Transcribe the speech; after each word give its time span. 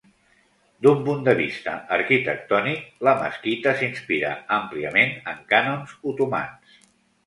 D'un 0.85 1.03
punt 1.07 1.21
de 1.27 1.35
vista 1.39 1.75
arquitectònic, 1.99 2.89
la 3.11 3.15
mesquita 3.23 3.77
s'inspira 3.85 4.35
àmpliament 4.61 5.19
en 5.35 5.49
canons 5.57 5.99
otomans. 6.17 6.87